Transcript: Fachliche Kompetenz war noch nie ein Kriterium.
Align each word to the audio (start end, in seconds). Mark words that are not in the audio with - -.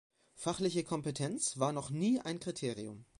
Fachliche 0.33 0.83
Kompetenz 0.83 1.59
war 1.59 1.73
noch 1.73 1.91
nie 1.91 2.19
ein 2.21 2.39
Kriterium. 2.39 3.05